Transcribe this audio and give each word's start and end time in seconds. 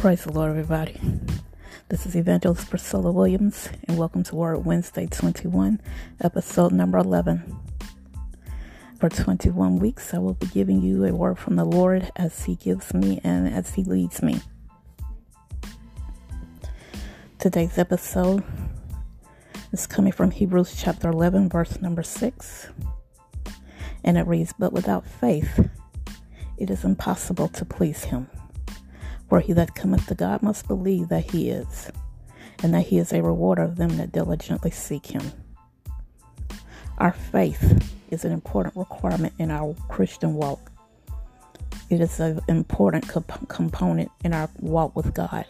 Praise 0.00 0.24
the 0.24 0.32
Lord, 0.32 0.48
everybody. 0.52 0.98
This 1.90 2.06
is 2.06 2.16
Evangelist 2.16 2.70
Priscilla 2.70 3.12
Williams, 3.12 3.68
and 3.86 3.98
welcome 3.98 4.22
to 4.22 4.34
Word 4.34 4.64
Wednesday 4.64 5.06
21, 5.06 5.78
episode 6.22 6.72
number 6.72 6.96
11. 6.96 7.54
For 8.98 9.10
21 9.10 9.78
weeks, 9.78 10.14
I 10.14 10.18
will 10.18 10.32
be 10.32 10.46
giving 10.46 10.80
you 10.80 11.04
a 11.04 11.12
word 11.12 11.38
from 11.38 11.56
the 11.56 11.66
Lord 11.66 12.10
as 12.16 12.44
He 12.44 12.54
gives 12.54 12.94
me 12.94 13.20
and 13.22 13.46
as 13.46 13.74
He 13.74 13.84
leads 13.84 14.22
me. 14.22 14.40
Today's 17.38 17.76
episode 17.76 18.42
is 19.70 19.86
coming 19.86 20.12
from 20.12 20.30
Hebrews 20.30 20.76
chapter 20.78 21.10
11, 21.10 21.50
verse 21.50 21.78
number 21.82 22.02
6. 22.02 22.70
And 24.02 24.16
it 24.16 24.26
reads, 24.26 24.54
But 24.58 24.72
without 24.72 25.04
faith, 25.04 25.68
it 26.56 26.70
is 26.70 26.84
impossible 26.84 27.48
to 27.48 27.66
please 27.66 28.04
Him. 28.04 28.30
For 29.30 29.38
he 29.40 29.52
that 29.52 29.76
cometh 29.76 30.08
to 30.08 30.14
God 30.16 30.42
must 30.42 30.66
believe 30.66 31.08
that 31.08 31.30
he 31.30 31.50
is, 31.50 31.90
and 32.64 32.74
that 32.74 32.88
he 32.88 32.98
is 32.98 33.12
a 33.12 33.22
rewarder 33.22 33.62
of 33.62 33.76
them 33.76 33.96
that 33.96 34.10
diligently 34.10 34.72
seek 34.72 35.06
him. 35.06 35.22
Our 36.98 37.12
faith 37.12 37.88
is 38.10 38.24
an 38.24 38.32
important 38.32 38.76
requirement 38.76 39.32
in 39.38 39.52
our 39.52 39.74
Christian 39.88 40.34
walk. 40.34 40.72
It 41.88 42.00
is 42.00 42.18
an 42.18 42.40
important 42.48 43.08
comp- 43.08 43.48
component 43.48 44.10
in 44.24 44.34
our 44.34 44.50
walk 44.58 44.96
with 44.96 45.14
God. 45.14 45.46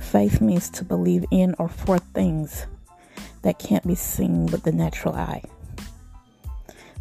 Faith 0.00 0.40
means 0.40 0.68
to 0.70 0.84
believe 0.84 1.24
in 1.30 1.54
or 1.60 1.68
for 1.68 1.98
things 1.98 2.66
that 3.42 3.60
can't 3.60 3.86
be 3.86 3.94
seen 3.94 4.46
with 4.46 4.64
the 4.64 4.72
natural 4.72 5.14
eye. 5.14 5.42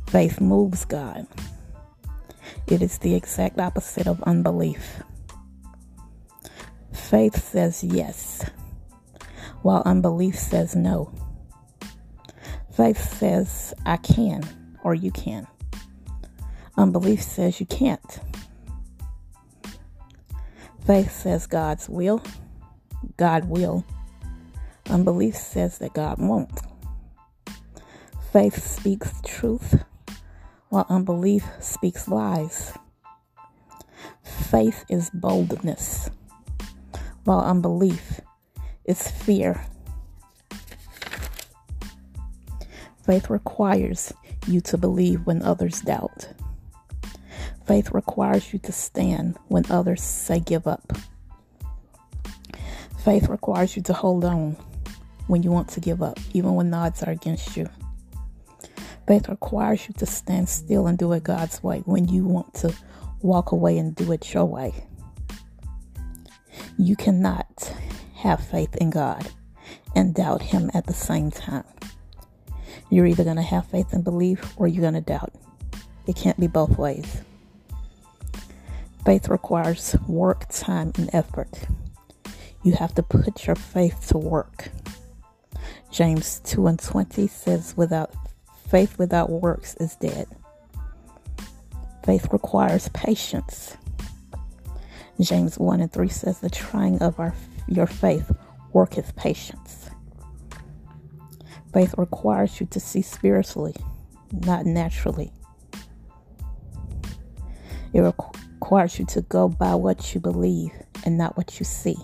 Faith 0.05 0.39
moves 0.39 0.85
God. 0.85 1.25
It 2.67 2.81
is 2.81 2.97
the 2.99 3.15
exact 3.15 3.59
opposite 3.59 4.07
of 4.07 4.21
unbelief. 4.23 5.03
Faith 6.91 7.43
says 7.43 7.83
yes, 7.83 8.45
while 9.61 9.83
unbelief 9.85 10.37
says 10.37 10.75
no. 10.75 11.11
Faith 12.71 13.17
says, 13.17 13.73
I 13.85 13.97
can 13.97 14.43
or 14.83 14.95
you 14.95 15.11
can. 15.11 15.45
Unbelief 16.77 17.21
says 17.21 17.59
you 17.59 17.65
can't. 17.65 18.19
Faith 20.85 21.11
says 21.11 21.47
God's 21.47 21.89
will, 21.89 22.23
God 23.17 23.45
will. 23.45 23.85
Unbelief 24.89 25.35
says 25.35 25.77
that 25.79 25.93
God 25.93 26.19
won't. 26.19 26.59
Faith 28.31 28.63
speaks 28.63 29.13
truth, 29.25 29.83
while 30.71 30.85
unbelief 30.87 31.45
speaks 31.59 32.07
lies. 32.07 32.71
Faith 34.23 34.85
is 34.89 35.09
boldness, 35.13 36.09
while 37.25 37.41
unbelief 37.41 38.21
is 38.85 39.11
fear. 39.11 39.65
Faith 43.05 43.29
requires 43.29 44.13
you 44.47 44.61
to 44.61 44.77
believe 44.77 45.25
when 45.25 45.41
others 45.41 45.81
doubt. 45.81 46.29
Faith 47.67 47.91
requires 47.91 48.53
you 48.53 48.59
to 48.59 48.71
stand 48.71 49.37
when 49.49 49.69
others 49.69 50.01
say 50.01 50.39
give 50.39 50.67
up. 50.67 50.93
Faith 53.03 53.27
requires 53.27 53.75
you 53.75 53.81
to 53.81 53.93
hold 53.93 54.23
on 54.23 54.55
when 55.27 55.43
you 55.43 55.51
want 55.51 55.67
to 55.67 55.81
give 55.81 56.01
up, 56.01 56.17
even 56.33 56.55
when 56.55 56.73
odds 56.73 57.03
are 57.03 57.11
against 57.11 57.57
you. 57.57 57.67
Faith 59.07 59.29
requires 59.29 59.87
you 59.87 59.93
to 59.97 60.05
stand 60.05 60.47
still 60.47 60.87
and 60.87 60.97
do 60.97 61.11
it 61.13 61.23
God's 61.23 61.61
way 61.63 61.79
when 61.85 62.07
you 62.07 62.25
want 62.25 62.53
to 62.55 62.73
walk 63.21 63.51
away 63.51 63.77
and 63.77 63.95
do 63.95 64.11
it 64.11 64.33
your 64.33 64.45
way. 64.45 64.73
You 66.77 66.95
cannot 66.95 67.73
have 68.15 68.45
faith 68.45 68.75
in 68.77 68.89
God 68.89 69.29
and 69.95 70.13
doubt 70.13 70.41
Him 70.41 70.71
at 70.73 70.87
the 70.87 70.93
same 70.93 71.31
time. 71.31 71.63
You're 72.89 73.05
either 73.05 73.23
going 73.23 73.37
to 73.37 73.41
have 73.41 73.67
faith 73.67 73.93
and 73.93 74.03
believe 74.03 74.53
or 74.57 74.67
you're 74.67 74.81
going 74.81 74.93
to 74.93 75.01
doubt. 75.01 75.33
It 76.07 76.15
can't 76.15 76.39
be 76.39 76.47
both 76.47 76.77
ways. 76.77 77.21
Faith 79.05 79.29
requires 79.29 79.95
work, 80.07 80.45
time, 80.49 80.91
and 80.97 81.09
effort. 81.13 81.67
You 82.63 82.73
have 82.73 82.93
to 82.95 83.03
put 83.03 83.47
your 83.47 83.55
faith 83.55 84.07
to 84.09 84.17
work. 84.17 84.69
James 85.91 86.39
2 86.45 86.67
and 86.67 86.79
20 86.79 87.27
says, 87.27 87.75
Without 87.75 88.13
Faith 88.71 88.97
without 88.97 89.29
works 89.29 89.75
is 89.81 89.97
dead. 89.97 90.27
Faith 92.05 92.31
requires 92.31 92.87
patience. 92.93 93.75
James 95.19 95.59
1 95.59 95.81
and 95.81 95.91
3 95.91 96.07
says, 96.07 96.39
The 96.39 96.49
trying 96.49 96.97
of 97.01 97.19
our, 97.19 97.35
your 97.67 97.85
faith 97.85 98.31
worketh 98.71 99.13
patience. 99.17 99.89
Faith 101.73 101.93
requires 101.97 102.61
you 102.61 102.65
to 102.67 102.79
see 102.79 103.01
spiritually, 103.01 103.75
not 104.31 104.65
naturally. 104.65 105.33
It 107.91 107.99
requires 107.99 108.97
you 108.97 109.05
to 109.07 109.21
go 109.23 109.49
by 109.49 109.75
what 109.75 110.15
you 110.15 110.21
believe 110.21 110.71
and 111.05 111.17
not 111.17 111.35
what 111.35 111.59
you 111.59 111.65
see. 111.65 111.97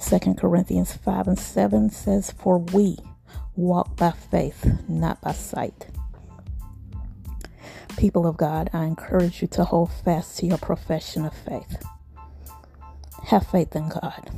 2 0.00 0.34
Corinthians 0.34 0.92
5 0.96 1.28
and 1.28 1.38
7 1.38 1.90
says, 1.90 2.32
For 2.32 2.58
we, 2.58 2.96
walk 3.56 3.81
by 3.96 4.10
faith, 4.10 4.66
not 4.88 5.20
by 5.20 5.32
sight. 5.32 5.86
People 7.96 8.26
of 8.26 8.36
God, 8.36 8.70
I 8.72 8.84
encourage 8.84 9.42
you 9.42 9.48
to 9.48 9.64
hold 9.64 9.92
fast 9.92 10.38
to 10.38 10.46
your 10.46 10.58
profession 10.58 11.24
of 11.24 11.34
faith. 11.34 11.84
Have 13.24 13.46
faith 13.46 13.76
in 13.76 13.88
God. 13.88 14.30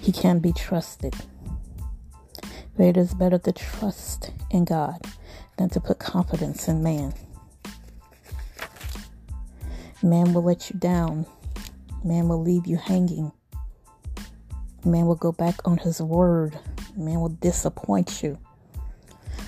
He 0.00 0.12
can 0.12 0.38
be 0.38 0.52
trusted. 0.52 1.14
But 2.76 2.86
it 2.86 2.96
is 2.96 3.14
better 3.14 3.38
to 3.38 3.52
trust 3.52 4.32
in 4.50 4.64
God 4.64 5.06
than 5.56 5.68
to 5.70 5.80
put 5.80 5.98
confidence 5.98 6.68
in 6.68 6.82
man. 6.82 7.14
Man 10.02 10.32
will 10.32 10.42
let 10.42 10.70
you 10.70 10.78
down. 10.78 11.26
Man 12.04 12.28
will 12.28 12.42
leave 12.42 12.66
you 12.66 12.76
hanging. 12.76 13.32
Man 14.84 15.06
will 15.06 15.14
go 15.14 15.30
back 15.30 15.56
on 15.64 15.78
his 15.78 16.02
word 16.02 16.58
Man 16.96 17.20
will 17.20 17.28
disappoint 17.28 18.22
you. 18.22 18.38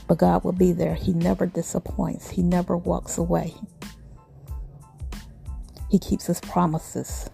But 0.07 0.19
God 0.19 0.45
will 0.45 0.53
be 0.53 0.73
there. 0.73 0.95
He 0.95 1.13
never 1.13 1.47
disappoints, 1.47 2.31
He 2.31 2.43
never 2.43 2.77
walks 2.77 3.19
away. 3.19 3.55
He 5.91 5.99
keeps 5.99 6.27
His 6.27 6.41
promises. 6.41 7.29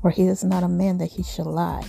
For 0.00 0.10
He 0.10 0.24
is 0.24 0.44
not 0.44 0.62
a 0.62 0.68
man 0.68 0.98
that 0.98 1.12
He 1.12 1.22
should 1.22 1.46
lie. 1.46 1.84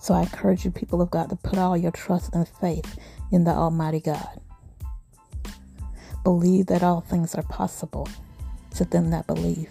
So 0.00 0.14
I 0.14 0.22
encourage 0.22 0.64
you, 0.64 0.70
people 0.70 1.00
of 1.00 1.10
God, 1.10 1.30
to 1.30 1.36
put 1.36 1.58
all 1.58 1.76
your 1.76 1.92
trust 1.92 2.34
and 2.34 2.46
faith 2.48 2.98
in 3.30 3.44
the 3.44 3.52
Almighty 3.52 4.00
God. 4.00 4.40
Believe 6.24 6.66
that 6.66 6.82
all 6.82 7.00
things 7.00 7.34
are 7.34 7.42
possible 7.44 8.08
to 8.74 8.84
them 8.84 9.10
that 9.10 9.26
believe. 9.26 9.70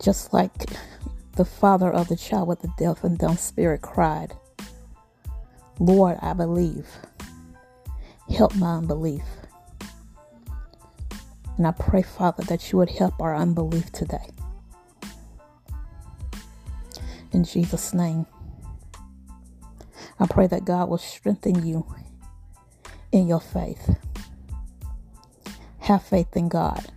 Just 0.00 0.32
like 0.32 0.52
the 1.42 1.50
father 1.50 1.90
of 1.90 2.06
the 2.06 2.14
child 2.14 2.46
with 2.46 2.60
the 2.60 2.72
deaf 2.78 3.02
and 3.02 3.18
dumb 3.18 3.36
spirit 3.36 3.82
cried, 3.82 4.32
Lord, 5.80 6.16
I 6.22 6.34
believe. 6.34 6.86
Help 8.32 8.54
my 8.54 8.76
unbelief. 8.76 9.24
And 11.56 11.66
I 11.66 11.72
pray, 11.72 12.02
Father, 12.02 12.44
that 12.44 12.70
you 12.70 12.78
would 12.78 12.90
help 12.90 13.20
our 13.20 13.34
unbelief 13.34 13.90
today. 13.90 14.24
In 17.32 17.42
Jesus' 17.42 17.92
name, 17.92 18.26
I 20.20 20.28
pray 20.28 20.46
that 20.46 20.64
God 20.64 20.88
will 20.88 20.98
strengthen 20.98 21.66
you 21.66 21.92
in 23.10 23.26
your 23.26 23.40
faith. 23.40 23.96
Have 25.80 26.04
faith 26.04 26.36
in 26.36 26.48
God. 26.48 26.92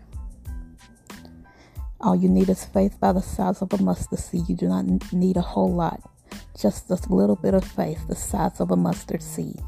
All 2.05 2.15
you 2.15 2.29
need 2.29 2.49
is 2.49 2.63
faith 2.63 2.99
by 2.99 3.13
the 3.13 3.21
size 3.21 3.63
of 3.63 3.73
a 3.73 3.81
mustard 3.81 4.19
seed. 4.19 4.47
You 4.47 4.55
do 4.55 4.67
not 4.67 5.11
need 5.11 5.37
a 5.37 5.41
whole 5.41 5.73
lot, 5.73 6.07
just 6.55 6.91
a 6.91 6.99
little 7.09 7.35
bit 7.35 7.55
of 7.55 7.65
faith, 7.65 8.07
the 8.07 8.15
size 8.15 8.59
of 8.59 8.69
a 8.69 8.75
mustard 8.75 9.23
seed. 9.23 9.59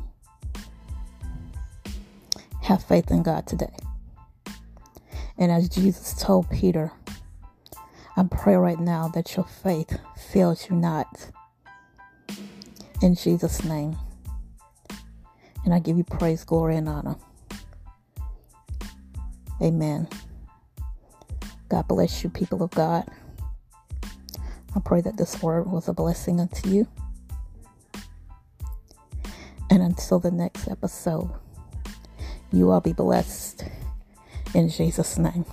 Have 2.61 2.83
faith 2.83 3.09
in 3.09 3.23
God 3.23 3.47
today. 3.47 3.75
And 5.39 5.51
as 5.51 5.67
Jesus 5.67 6.13
told 6.13 6.47
Peter, 6.51 6.91
I 8.15 8.23
pray 8.29 8.55
right 8.55 8.79
now 8.79 9.07
that 9.15 9.35
your 9.35 9.45
faith 9.45 9.99
fails 10.15 10.69
you 10.69 10.75
not. 10.75 11.31
In 13.01 13.15
Jesus' 13.15 13.63
name. 13.63 13.97
And 15.65 15.73
I 15.73 15.79
give 15.79 15.97
you 15.97 16.03
praise, 16.03 16.43
glory, 16.43 16.75
and 16.75 16.87
honor. 16.87 17.15
Amen. 19.59 20.07
God 21.69 21.87
bless 21.87 22.23
you, 22.23 22.29
people 22.29 22.63
of 22.63 22.71
God. 22.71 23.05
I 24.75 24.79
pray 24.83 25.01
that 25.01 25.17
this 25.17 25.41
word 25.41 25.67
was 25.67 25.87
a 25.87 25.93
blessing 25.93 26.39
unto 26.39 26.69
you. 26.69 26.87
And 29.69 29.81
until 29.81 30.19
the 30.19 30.31
next 30.31 30.67
episode, 30.67 31.29
you 32.51 32.71
all 32.71 32.79
be 32.79 32.93
blessed 32.93 33.65
In 34.53 34.69
Jesus' 34.69 35.17
name. 35.17 35.45